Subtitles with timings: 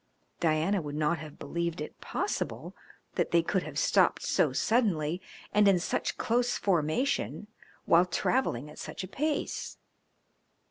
[0.39, 2.75] Diana would not have believed it possible
[3.13, 5.21] that they could have stopped so suddenly
[5.53, 7.45] and in such close formation
[7.85, 9.77] while travelling at such a pace.